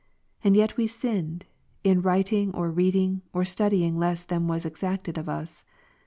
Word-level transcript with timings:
Andyet 0.43 0.77
we 0.77 0.87
sinned, 0.87 1.45
in 1.83 2.01
writing 2.01 2.51
or 2.55 2.71
reading 2.71 3.21
or 3.33 3.45
studying 3.45 3.99
less 3.99 4.23
than 4.23 4.47
was 4.47 4.65
exacted 4.65 5.15
of 5.15 5.29
us. 5.29 5.63